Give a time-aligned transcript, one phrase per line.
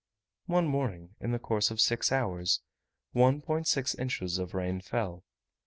[0.47, 2.61] One morning, in the course of six hours,
[3.13, 5.23] 1.6 inches of rain fell.